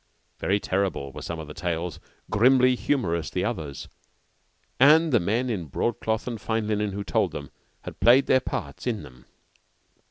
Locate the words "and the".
4.79-5.19